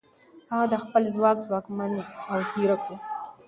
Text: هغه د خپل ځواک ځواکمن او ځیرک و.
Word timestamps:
هغه 0.51 0.65
د 0.69 0.75
خپل 0.83 1.03
ځواک 1.15 1.37
ځواکمن 1.47 1.91
او 2.31 2.39
ځیرک 2.51 2.83
و. 2.87 2.93